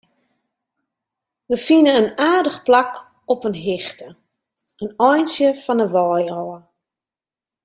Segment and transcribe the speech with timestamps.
[1.47, 2.93] Wy fine in aardich plak
[3.33, 4.07] op in hichte,
[4.83, 6.61] in eintsje fan 'e wei ôf.